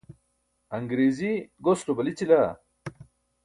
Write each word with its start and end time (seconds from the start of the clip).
aṅriizi 0.75 1.33
goslo 1.63 1.91
balićila? 1.97 2.43